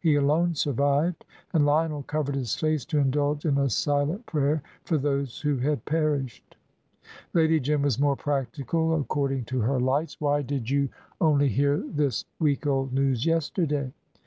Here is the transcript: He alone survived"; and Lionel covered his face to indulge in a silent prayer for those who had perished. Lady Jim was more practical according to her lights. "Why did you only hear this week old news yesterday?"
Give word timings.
He 0.00 0.16
alone 0.16 0.54
survived"; 0.54 1.24
and 1.54 1.64
Lionel 1.64 2.02
covered 2.02 2.34
his 2.34 2.54
face 2.54 2.84
to 2.84 2.98
indulge 2.98 3.46
in 3.46 3.56
a 3.56 3.70
silent 3.70 4.26
prayer 4.26 4.62
for 4.84 4.98
those 4.98 5.40
who 5.40 5.56
had 5.56 5.86
perished. 5.86 6.58
Lady 7.32 7.58
Jim 7.58 7.80
was 7.80 7.98
more 7.98 8.14
practical 8.14 8.94
according 9.00 9.46
to 9.46 9.60
her 9.62 9.80
lights. 9.80 10.20
"Why 10.20 10.42
did 10.42 10.68
you 10.68 10.90
only 11.22 11.48
hear 11.48 11.78
this 11.78 12.26
week 12.38 12.66
old 12.66 12.92
news 12.92 13.24
yesterday?" 13.24 13.94